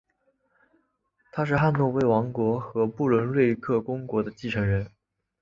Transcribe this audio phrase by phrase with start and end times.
[1.31, 4.91] 他是汉诺威王国和不伦瑞克公国的继承人。